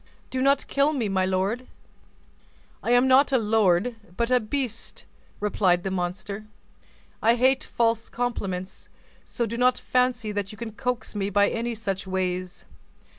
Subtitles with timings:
[0.31, 1.67] Do not kill me, my lord!"
[2.81, 5.05] "I am not a lord, but a beast,"
[5.39, 5.83] replied.
[5.83, 6.45] the monster,
[7.21, 8.89] "I hate false compliments:
[9.25, 12.65] so do not fancy that you can coax me by any such ways.